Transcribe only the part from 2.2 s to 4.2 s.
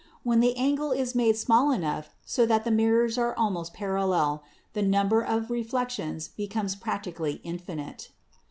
so that the mirrors are almost paral